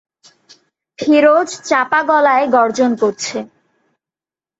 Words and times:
ফিরোজ 0.99 1.49
চাপা 1.69 1.99
গলায় 2.09 2.45
গর্জন 2.55 2.91
করছে। 2.95 3.37